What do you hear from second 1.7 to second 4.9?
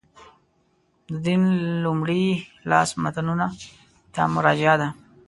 لومړي لاس متنونو ته مراجعه ده.